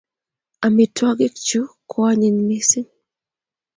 Amitwogik 0.65 1.33
chi 1.45 1.59
ko 1.89 1.97
anyiny 2.09 2.39
mising 2.47 2.89